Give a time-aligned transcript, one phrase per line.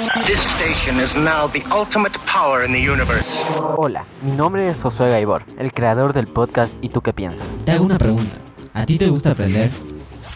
[0.00, 3.28] This station is now the ultimate power in the universe.
[3.76, 7.46] Hola, mi nombre es Josué Gaibor, el creador del podcast ¿Y tú qué piensas?
[7.66, 8.34] Te hago una pregunta.
[8.72, 9.68] ¿A ti te gusta aprender?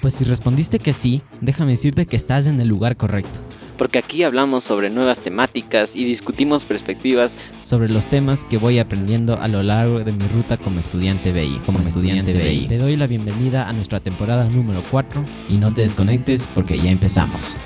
[0.02, 3.40] Pues si respondiste que sí, déjame decirte que estás en el lugar correcto.
[3.78, 9.40] Porque aquí hablamos sobre nuevas temáticas y discutimos perspectivas sobre los temas que voy aprendiendo
[9.40, 11.58] a lo largo de mi ruta como estudiante BI.
[11.64, 12.68] Como, estudiante, BI.
[12.68, 16.90] Te doy la bienvenida a nuestra temporada número 4 y no te desconectes porque ya
[16.90, 17.56] empezamos.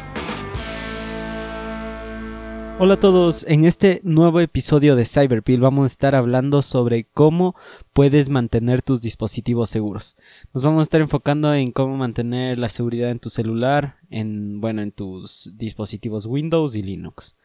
[2.81, 7.57] Hola a todos, en este nuevo episodio de Cyberpill vamos a estar hablando sobre cómo
[7.93, 10.17] puedes mantener tus dispositivos seguros.
[10.55, 14.83] Nos vamos a estar enfocando en cómo mantener la seguridad en tu celular, en bueno,
[14.83, 17.37] en tus dispositivos Windows y Linux.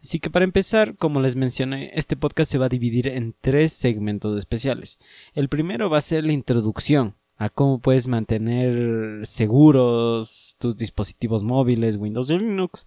[0.00, 3.74] Así que para empezar, como les mencioné, este podcast se va a dividir en tres
[3.74, 4.98] segmentos especiales.
[5.34, 11.96] El primero va a ser la introducción a cómo puedes mantener seguros tus dispositivos móviles,
[11.96, 12.86] Windows y Linux.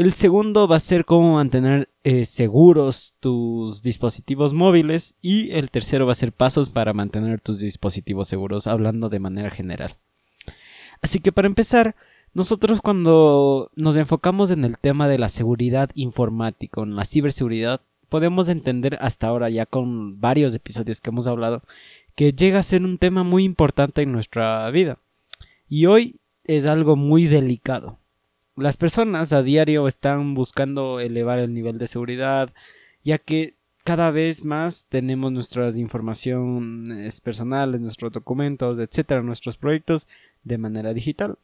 [0.00, 6.06] El segundo va a ser cómo mantener eh, seguros tus dispositivos móviles y el tercero
[6.06, 9.98] va a ser pasos para mantener tus dispositivos seguros, hablando de manera general.
[11.02, 11.96] Así que para empezar,
[12.32, 18.48] nosotros cuando nos enfocamos en el tema de la seguridad informática, en la ciberseguridad, podemos
[18.48, 21.62] entender hasta ahora ya con varios episodios que hemos hablado
[22.14, 24.98] que llega a ser un tema muy importante en nuestra vida.
[25.68, 27.99] Y hoy es algo muy delicado
[28.60, 32.52] las personas a diario están buscando elevar el nivel de seguridad,
[33.02, 40.06] ya que cada vez más tenemos nuestras informaciones personales, nuestros documentos, etcétera, nuestros proyectos
[40.44, 41.38] de manera digital.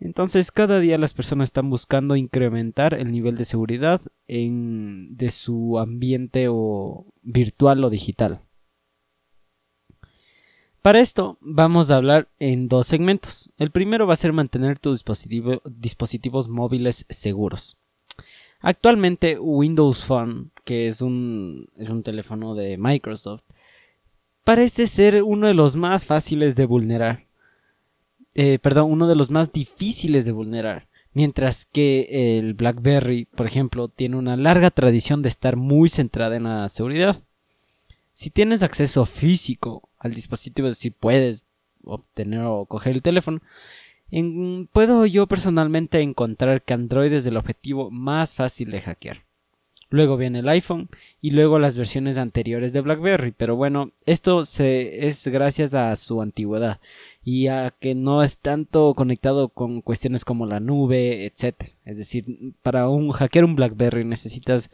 [0.00, 5.78] Entonces, cada día las personas están buscando incrementar el nivel de seguridad en, de su
[5.78, 8.40] ambiente o virtual o digital.
[10.82, 13.52] Para esto vamos a hablar en dos segmentos.
[13.56, 15.04] El primero va a ser mantener tus
[15.64, 17.78] dispositivos móviles seguros.
[18.60, 21.68] Actualmente Windows Phone, que es un,
[22.04, 23.44] teléfono de Microsoft,
[24.42, 27.26] parece ser uno de los más fáciles de vulnerar.
[28.34, 30.88] Eh, perdón, uno de los más difíciles de vulnerar.
[31.12, 36.44] Mientras que el BlackBerry, por ejemplo, tiene una larga tradición de estar muy centrada en
[36.44, 37.22] la seguridad.
[38.22, 41.44] Si tienes acceso físico al dispositivo, decir, puedes
[41.82, 43.40] obtener o coger el teléfono,
[44.70, 49.24] puedo yo personalmente encontrar que Android es el objetivo más fácil de hackear.
[49.90, 50.88] Luego viene el iPhone
[51.20, 56.78] y luego las versiones anteriores de BlackBerry, pero bueno, esto es gracias a su antigüedad
[57.24, 61.56] y a que no es tanto conectado con cuestiones como la nube, etc.
[61.84, 64.70] Es decir, para un hackear un BlackBerry necesitas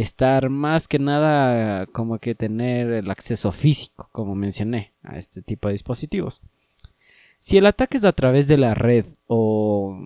[0.00, 5.68] estar más que nada como que tener el acceso físico, como mencioné, a este tipo
[5.68, 6.42] de dispositivos.
[7.38, 9.98] Si el ataque es a través de la red o,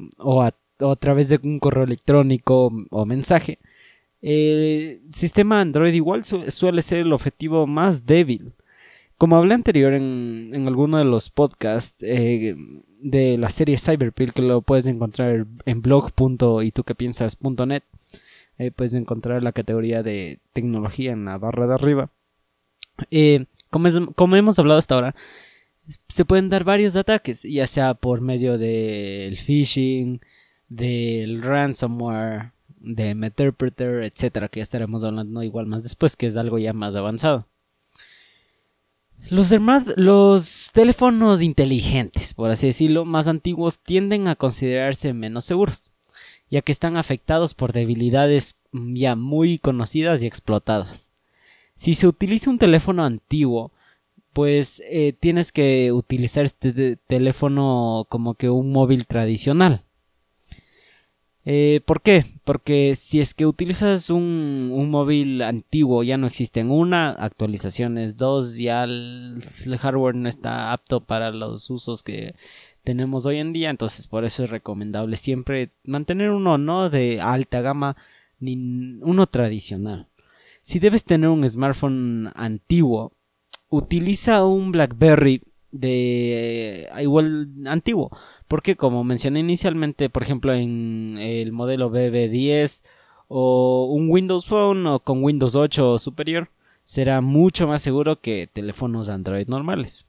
[0.43, 0.53] a,
[0.97, 3.59] través de un correo electrónico o mensaje,
[4.21, 8.53] el sistema Android igual suele ser el objetivo más débil.
[9.17, 12.55] Como hablé anterior en, en alguno de los podcasts eh,
[13.01, 17.83] de la serie Cyberpill, que lo puedes encontrar en blog.ituquepiensas.net,
[18.75, 22.11] puedes encontrar la categoría de tecnología en la barra de arriba.
[23.11, 25.15] Eh, como, hemos hablado hasta ahora,
[26.09, 30.21] se pueden dar varios ataques, ya sea por medio del phishing,
[30.69, 36.59] del ransomware, de Meterpreter, etcétera, que ya estaremos hablando igual más después, que es algo
[36.59, 37.47] ya más avanzado.
[39.31, 39.53] Los,
[39.97, 45.91] los teléfonos inteligentes, por así decirlo, más antiguos tienden a considerarse menos seguros
[46.51, 51.13] ya que están afectados por debilidades ya muy conocidas y explotadas.
[51.75, 53.73] Si se utiliza un teléfono antiguo,
[54.33, 59.85] pues eh, tienes que utilizar este teléfono como que un móvil tradicional.
[61.45, 62.25] Eh, ¿Por qué?
[62.45, 68.59] Porque si es que utilizas un, un, móvil antiguo, ya no existen una, actualizaciones dos,
[68.59, 69.41] ya el
[69.81, 72.35] hardware no está apto para los usos que
[72.89, 77.61] tenemos hoy en día, entonces por eso es recomendable siempre mantener uno no de alta
[77.61, 77.99] gama
[78.41, 78.55] ni
[79.03, 80.09] uno tradicional.
[80.63, 83.13] Si debes tener un smartphone antiguo,
[83.69, 88.11] utiliza un BlackBerry de igual antiguo,
[88.49, 92.85] porque como mencioné inicialmente, por ejemplo, en el modelo BB10
[93.29, 96.49] o un Windows Phone o con Windows 8 o superior,
[96.85, 100.08] será mucho más seguro que teléfonos Android normales.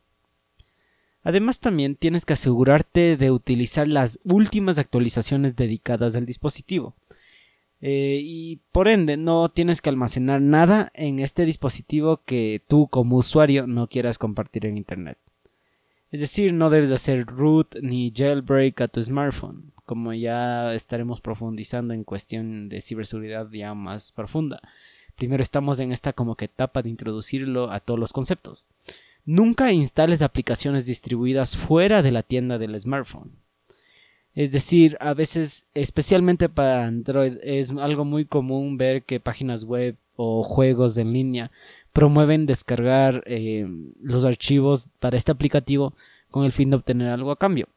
[1.29, 6.95] Además también tienes que asegurarte de utilizar las últimas actualizaciones dedicadas al dispositivo.
[7.81, 13.17] Eh, y por ende no tienes que almacenar nada en este dispositivo que tú como
[13.17, 15.19] usuario no quieras compartir en internet.
[16.09, 19.71] Es decir, no debes hacer root ni jailbreak a tu smartphone.
[19.85, 24.61] como ya estaremos profundizando en cuestión de ciberseguridad ya más profunda.
[25.15, 28.65] Primero estamos en esta como que etapa de introducirlo a todos los conceptos.
[29.31, 33.33] Nunca instales aplicaciones distribuidas fuera de la tienda del smartphone.
[34.33, 39.97] Es decir, a veces, especialmente para Android, es algo muy común ver que páginas web
[40.15, 41.51] o juegos en línea
[41.93, 43.67] promueven descargar eh,
[44.01, 45.93] los archivos para este aplicativo
[46.31, 47.67] con el fin de obtener algo a cambio.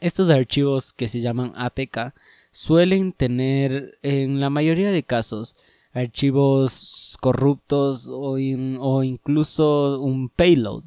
[0.00, 2.12] Estos archivos que se llaman APK
[2.50, 5.54] suelen tener en la mayoría de casos
[5.96, 10.84] archivos corruptos o, incluso un payload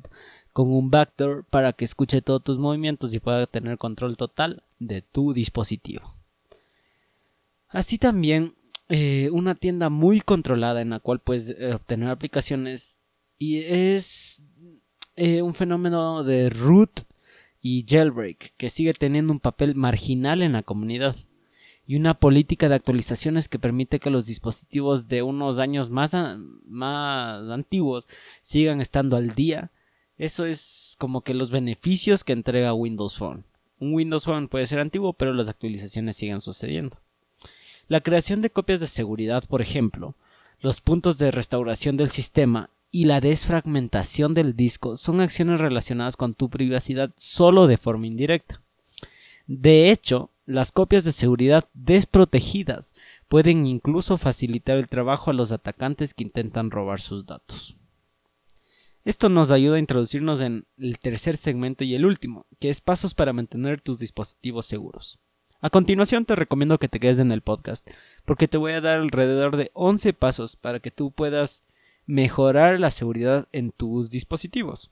[0.53, 5.01] con un backdoor para que escuche todos tus movimientos y pueda tener control total de
[5.01, 6.03] tu dispositivo.
[7.69, 8.53] Así también
[8.87, 12.99] eh, una tienda muy controlada en la cual puedes eh, obtener aplicaciones
[13.37, 14.43] y es
[15.15, 17.01] eh, un fenómeno de root
[17.61, 21.15] y jailbreak que sigue teniendo un papel marginal en la comunidad
[21.89, 26.15] y una política de actualizaciones que permite que los dispositivos de unos años más,
[26.67, 28.07] más antiguos
[28.43, 29.71] sigan estando al día.
[30.15, 33.43] Eso es como que los beneficios que entrega Windows Phone.
[33.79, 36.95] Un Windows Phone puede ser antiguo, pero las actualizaciones siguen sucediendo.
[37.87, 40.13] La creación de copias de seguridad, por ejemplo,
[40.59, 46.35] los puntos de restauración del sistema y la desfragmentación del disco son acciones relacionadas con
[46.35, 48.61] tu privacidad solo de forma indirecta.
[49.51, 52.93] De hecho, las copias de seguridad desprotegidas
[53.27, 57.75] pueden incluso facilitar el trabajo a los atacantes que intentan robar sus datos.
[59.05, 63.15] Esto nos ayuda a introducirnos en el tercer segmento y el último, que es pasos
[63.15, 65.17] para mantener tus dispositivos seguros.
[65.61, 67.89] A continuación te recomiendo que te quedes en el podcast,
[68.25, 71.65] porque te voy a dar alrededor de 11 pasos para que tú puedas
[72.05, 74.91] mejorar la seguridad en tus dispositivos.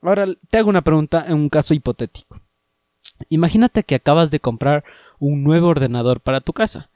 [0.00, 2.40] Ahora te hago una pregunta en un caso hipotético.
[3.28, 4.84] Imagínate que acabas de comprar
[5.18, 6.90] un nuevo ordenador para tu casa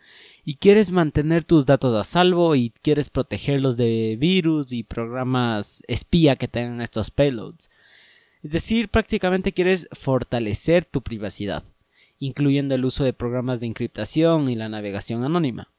[0.44, 6.36] y quieres mantener tus datos a salvo y quieres protegerlos de virus y programas espía
[6.36, 7.70] que tengan estos payloads.
[8.42, 11.64] Es decir, prácticamente quieres fortalecer tu privacidad,
[12.18, 15.73] incluyendo el uso de programas de encriptación y la navegación anónima.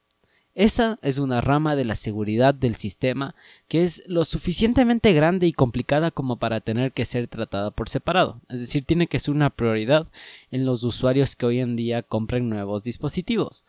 [0.56, 3.34] Esa es una rama de la seguridad del sistema
[3.68, 8.40] que es lo suficientemente grande y complicada como para tener que ser tratada por separado.
[8.48, 10.06] Es decir, tiene que ser una prioridad
[10.50, 13.66] en los usuarios que hoy en día compren nuevos dispositivos.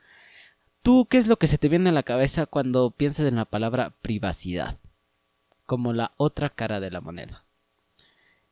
[0.81, 3.43] ¿Tú qué es lo que se te viene a la cabeza cuando piensas en la
[3.43, 4.77] palabra privacidad?
[5.65, 7.43] Como la otra cara de la moneda.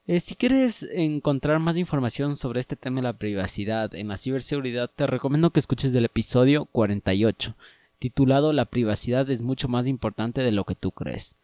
[0.08, 4.92] Eh, si quieres encontrar más información sobre este tema de la privacidad en la ciberseguridad,
[4.94, 7.56] te recomiendo que escuches el episodio 48
[8.00, 11.38] titulado La privacidad es mucho más importante de lo que tú crees.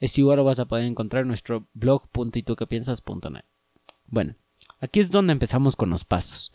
[0.00, 3.44] Es igual lo vas a poder encontrar en nuestro blog.ituquepiensas.net.
[4.08, 4.34] Bueno,
[4.80, 6.52] aquí es donde empezamos con los pasos.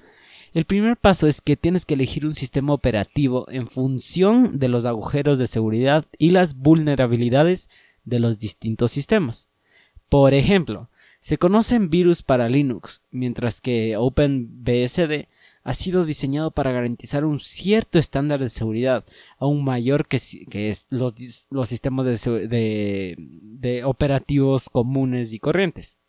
[0.54, 4.86] El primer paso es que tienes que elegir un sistema operativo en función de los
[4.86, 7.70] agujeros de seguridad y las vulnerabilidades
[8.04, 9.50] de los distintos sistemas.
[10.10, 15.28] Por ejemplo, se conocen virus para Linux, mientras que OpenBSD
[15.64, 19.06] ha sido diseñado para garantizar un cierto estándar de seguridad,
[19.38, 20.20] aún mayor que,
[20.90, 21.14] los,
[21.68, 26.00] sistemas de, operativos comunes y corrientes.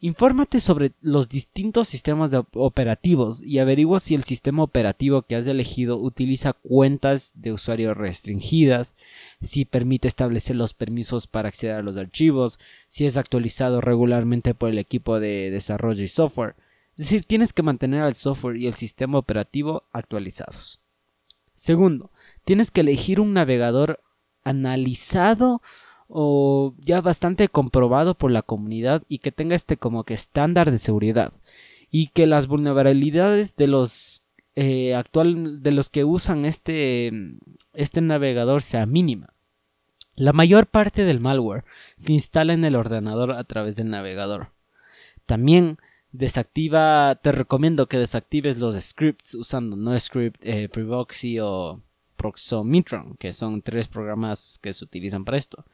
[0.00, 5.96] Infórmate sobre los distintos sistemas operativos y averigua si el sistema operativo que has elegido
[5.96, 8.96] utiliza cuentas de usuario restringidas,
[9.40, 14.68] si permite establecer los permisos para acceder a los archivos, si es actualizado regularmente por
[14.68, 16.54] el equipo de desarrollo y software,
[16.96, 20.80] es decir, tienes que mantener el software y el sistema operativo actualizados.
[21.54, 22.10] Segundo,
[22.44, 24.00] tienes que elegir un navegador
[24.44, 25.60] analizado
[26.08, 30.78] o ya bastante comprobado por la comunidad y que tenga este como que estándar de
[30.78, 31.32] seguridad
[31.90, 34.24] y que las vulnerabilidades de los
[34.54, 37.10] eh, actual de los que usan este
[37.72, 39.34] este navegador sea mínima.
[40.14, 41.64] La mayor parte del malware
[41.96, 44.52] se instala en el ordenador a través del navegador.
[45.26, 45.78] También
[46.14, 51.82] desactiva, te recomiendo que desactives los scripts usando NoScript, eh, Prevoxy o
[52.16, 55.64] Proxomitron, que son tres programas que se utilizan para esto.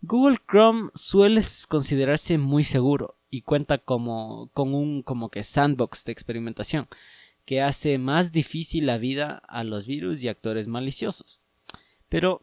[0.00, 6.12] Google Chrome suele considerarse muy seguro y cuenta como, con un como que sandbox de
[6.12, 6.86] experimentación
[7.44, 11.40] que hace más difícil la vida a los virus y actores maliciosos.
[12.08, 12.42] Pero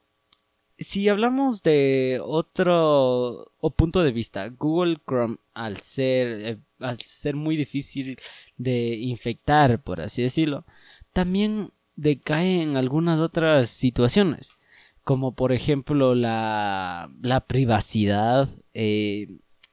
[0.78, 7.58] si hablamos de otro punto de vista, Google Chrome al ser, eh, al ser muy
[7.58, 8.20] difícil
[8.58, 10.66] de infectar, por así decirlo,
[11.14, 14.58] también decae en algunas otras situaciones,
[15.04, 19.28] como por ejemplo la, la privacidad, eh,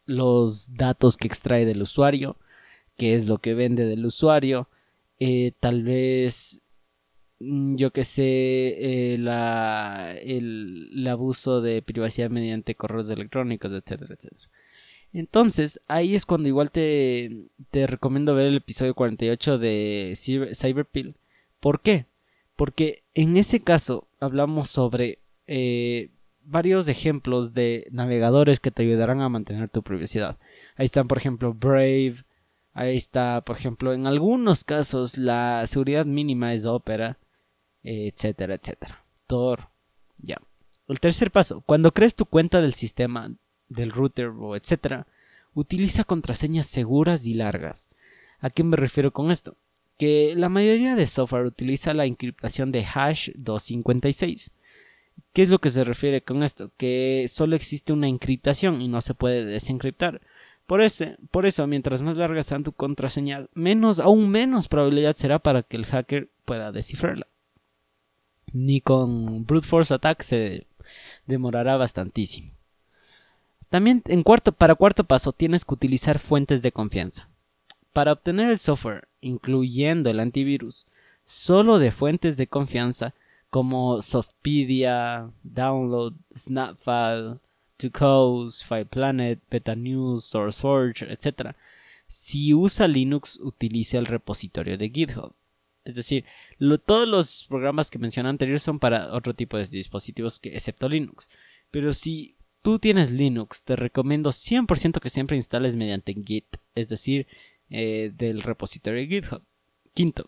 [0.07, 2.37] los datos que extrae del usuario,
[2.97, 4.69] qué es lo que vende del usuario,
[5.21, 6.61] eh, tal vez
[7.41, 14.15] mm, yo que sé, eh, la, el, el, abuso de privacidad mediante correos electrónicos, etcétera,
[14.15, 14.51] etcétera.
[15.19, 20.15] Entonces, ahí es cuando igual te, te recomiendo ver el episodio 48 de
[20.55, 21.17] Cyberpill.
[21.59, 22.07] ¿Por qué?
[22.55, 26.13] Porque en ese caso hablamos sobre eh,
[26.45, 30.39] varios ejemplos de navegadores que te ayudarán a mantener tu privacidad.
[30.77, 32.25] Ahí están, por ejemplo, Brave.
[32.73, 37.19] Ahí está, por ejemplo, en algunos casos la seguridad mínima es Opera,
[37.83, 39.05] etcétera, etcétera.
[39.27, 39.69] Tor,
[40.19, 40.41] ya.
[40.87, 43.35] El tercer paso, cuando crees tu cuenta del sistema,
[43.69, 45.07] del router o etcétera,
[45.55, 47.89] utiliza contraseñas seguras y largas.
[48.41, 49.57] ¿A qué me refiero con esto?
[49.99, 54.53] Que la mayoría de software utiliza la encriptación de hash 256.
[55.33, 56.71] ¿Qué es lo que se refiere con esto?
[56.77, 60.21] Que solo existe una encriptación y no se puede desencriptar.
[60.67, 65.39] Por eso, por eso, mientras más larga sea tu contraseña, menos, aún menos probabilidad será
[65.39, 67.27] para que el hacker pueda descifrarla.
[68.53, 70.67] Ni con brute force attack se
[71.27, 72.58] demorará bastantísimo.
[73.69, 77.29] También en cuarto, para cuarto paso tienes que utilizar fuentes de confianza.
[77.93, 80.87] Para obtener el software, incluyendo el antivirus,
[81.25, 83.15] solo de fuentes de confianza
[83.51, 87.39] como Softpedia, Download, Snapfile,
[87.77, 91.55] Tucos, FilePlanet, BetaNews, SourceForge, etc.
[92.07, 95.35] Si usa Linux, utilice el repositorio de GitHub.
[95.85, 96.25] Es decir,
[96.85, 101.31] todos los programas que mencioné anterior son para otro tipo de dispositivos que, excepto Linux.
[101.71, 107.27] Pero si tú tienes Linux, te recomiendo 100% que siempre instales mediante Git, es decir,
[107.71, 109.43] eh, del repositorio de GitHub.
[109.95, 110.27] Quinto,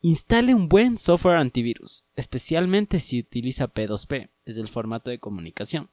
[0.00, 5.90] instale un buen software antivirus, especialmente si utiliza P2P, es el formato de comunicación.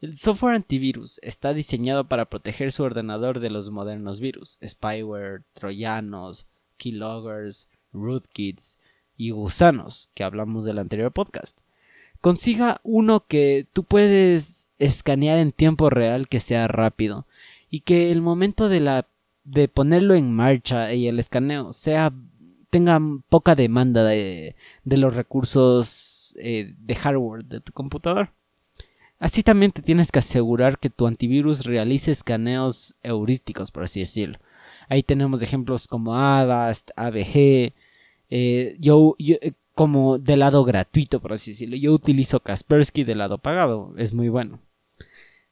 [0.00, 6.46] El software antivirus está diseñado para proteger su ordenador de los modernos virus, spyware, troyanos,
[6.76, 8.78] keyloggers, rootkits
[9.16, 11.58] y gusanos, que hablamos del anterior podcast.
[12.20, 17.26] Consiga uno que tú puedes escanear en tiempo real que sea rápido
[17.70, 19.06] y que el momento de la
[19.44, 22.12] de ponerlo en marcha y el escaneo sea
[22.70, 28.32] tenga poca demanda de, los recursos eh, de hardware de tu computador.
[29.18, 34.38] Así también te tienes que asegurar que tu antivirus realice escaneos heurísticos, por así decirlo.
[34.88, 37.72] Ahí tenemos ejemplos como Avast, ABG.
[38.30, 41.76] Eh, yo, eh, como de lado gratuito, por así decirlo.
[41.76, 44.58] Yo utilizo Kaspersky de lado pagado, es muy bueno.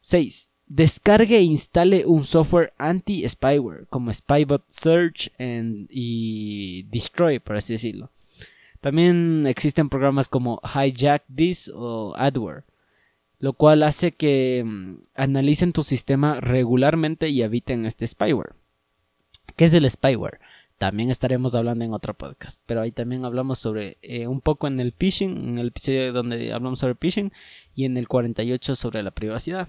[0.00, 0.48] 6.
[0.66, 8.10] Descargue e instale un software anti-spyware como Spybot Search y Destroy, por así decirlo.
[8.80, 12.64] También existen programas como Hijack This o Adware,
[13.38, 18.54] lo cual hace que mm, analicen tu sistema regularmente y eviten este spyware.
[19.54, 20.40] ¿Qué es el spyware?
[20.78, 22.60] También estaremos hablando en otro podcast.
[22.66, 26.52] Pero ahí también hablamos sobre eh, un poco en el phishing, en el episodio donde
[26.52, 27.32] hablamos sobre phishing
[27.74, 29.68] y en el 48 sobre la privacidad.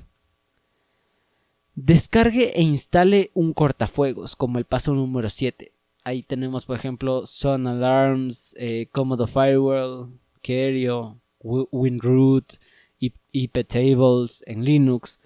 [1.75, 5.71] Descargue e instale un cortafuegos como el paso número 7.
[6.03, 8.89] Ahí tenemos por ejemplo Sun Alarms, eh,
[9.27, 10.09] Firewall,
[10.41, 12.55] Kerio, WinRoot,
[12.99, 15.19] IP Tables en Linux.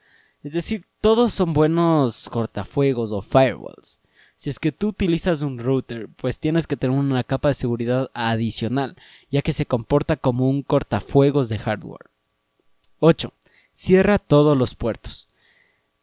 [0.44, 4.01] Es decir, todos son buenos cortafuegos o firewalls.
[4.42, 8.10] Si es que tú utilizas un router, pues tienes que tener una capa de seguridad
[8.16, 8.96] adicional,
[9.30, 12.10] ya que se comporta como un cortafuegos de hardware.
[12.98, 13.36] 8.
[13.72, 15.30] Cierra todos los puertos.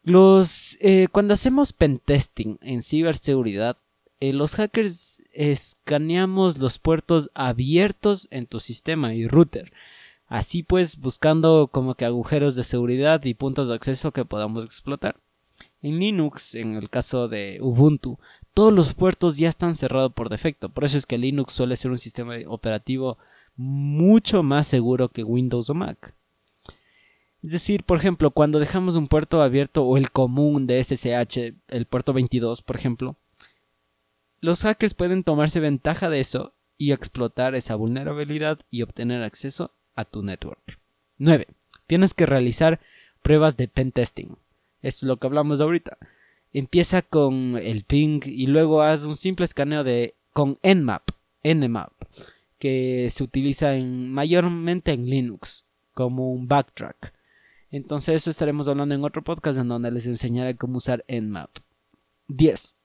[0.03, 3.75] Los, eh, cuando hacemos pentesting en ciberseguridad,
[4.21, 9.73] eh, los hackers escaneamos los puertos abiertos en tu sistema y router.
[10.27, 15.17] Así pues, buscando como que agujeros de seguridad y puntos de acceso que podamos explotar.
[15.81, 18.19] En Linux, en el caso de Ubuntu,
[18.53, 20.69] todos los puertos ya están cerrados por defecto.
[20.69, 23.17] Por eso es que Linux suele ser un sistema operativo
[23.55, 26.13] mucho más seguro que Windows o Mac.
[27.41, 31.85] Es decir, por ejemplo, cuando dejamos un puerto abierto o el común de SSH, el
[31.85, 33.15] puerto 22, por ejemplo,
[34.41, 40.05] los hackers pueden tomarse ventaja de eso y explotar esa vulnerabilidad y obtener acceso a
[40.05, 40.79] tu network.
[41.17, 41.47] 9.
[41.87, 42.79] Tienes que realizar
[43.21, 44.37] pruebas de pentesting.
[44.81, 45.97] Esto es lo que hablamos ahorita.
[46.53, 51.09] Empieza con el ping y luego haz un simple escaneo de con Nmap,
[51.43, 51.91] Nmap,
[52.57, 57.13] que se utiliza en, mayormente en Linux como un backtrack.
[57.71, 61.49] Entonces eso estaremos hablando en otro podcast en donde les enseñaré cómo usar Nmap.
[62.29, 62.75] 10.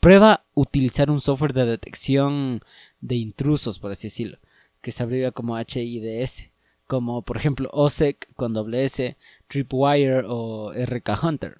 [0.00, 2.60] Prueba utilizar un software de detección
[3.00, 4.38] de intrusos, por así decirlo,
[4.80, 6.50] que se abrevia como HIDS
[6.88, 9.16] como por ejemplo OSEC con doble S,
[9.48, 11.58] Tripwire o RK Hunter.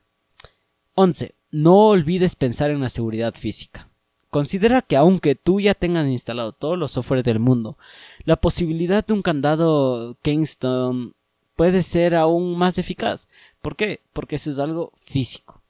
[0.94, 1.34] 11.
[1.50, 3.88] No olvides pensar en la seguridad física.
[4.30, 7.78] Considera que aunque tú ya tengas instalado todos los software del mundo,
[8.24, 11.14] la posibilidad de un candado Kingston
[11.56, 13.28] puede ser aún más eficaz.
[13.62, 14.00] ¿Por qué?
[14.12, 15.62] Porque eso es algo físico.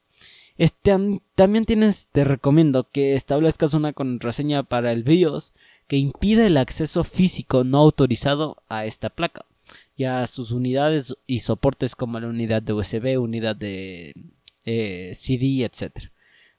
[0.57, 0.93] Este,
[1.35, 5.53] también tienes, te recomiendo que establezcas una contraseña para el BIOS
[5.87, 9.45] que impida el acceso físico no autorizado a esta placa
[9.99, 14.13] y a sus unidades y soportes como la unidad de USB, unidad de
[14.63, 16.09] eh, CD, etc.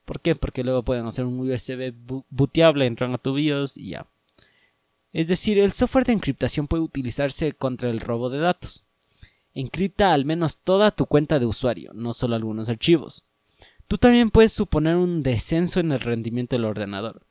[0.04, 0.34] ¿Por qué?
[0.34, 1.94] Porque luego pueden hacer un USB
[2.28, 4.06] booteable, entran a tu BIOS y ya.
[5.14, 8.84] Es decir, el software de encriptación puede utilizarse contra el robo de datos.
[9.54, 13.24] Encripta al menos toda tu cuenta de usuario, no solo algunos archivos.
[13.88, 17.24] Tú también puedes suponer un descenso en el rendimiento del ordenador,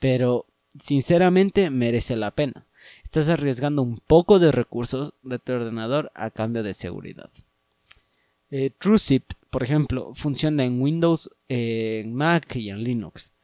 [0.00, 2.66] pero sinceramente merece la pena.
[3.12, 7.28] Estás arriesgando un poco de recursos de tu ordenador a cambio de seguridad.
[8.50, 8.72] Eh,
[9.50, 13.34] por ejemplo, funciona en Windows, en Mac y en Linux.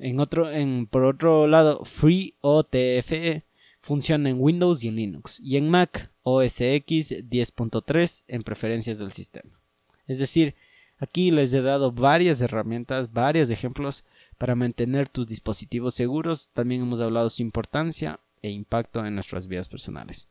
[0.00, 0.48] En otro,
[0.90, 3.44] por otro lado, FreeOTFE
[3.78, 5.38] funciona en Windows y en Linux.
[5.40, 9.60] Y en Mac, OS X 10.3 en preferencias del sistema.
[10.08, 10.56] Es decir,
[10.98, 14.04] Aquí les he dado varias herramientas, varios ejemplos
[14.38, 16.48] para mantener tus dispositivos seguros.
[16.54, 20.28] También hemos hablado de su importancia e impacto en nuestras vidas personales.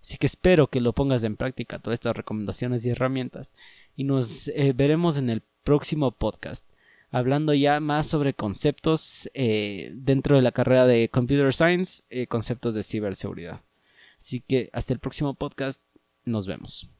[0.00, 3.54] Así que espero que lo pongas en práctica todas estas recomendaciones y herramientas
[3.96, 6.66] y nos eh, veremos en el próximo podcast
[7.14, 12.74] hablando ya más sobre conceptos eh, dentro de la carrera de Computer Science, eh, conceptos
[12.74, 13.60] de ciberseguridad.
[14.18, 15.80] Así que hasta el próximo podcast,
[16.24, 16.90] nos vemos.